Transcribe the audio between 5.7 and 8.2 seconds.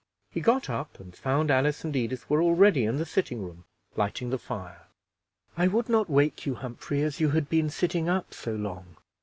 not wake you, Humphrey, as you had been sitting